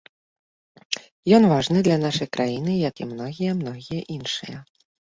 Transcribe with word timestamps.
Ён 1.39 1.43
важны 1.53 1.77
для 1.89 1.97
нашай 2.07 2.29
краіны 2.39 2.73
як 2.89 2.95
і 3.07 3.11
многія-многія 3.13 4.01
іншыя. 4.19 4.57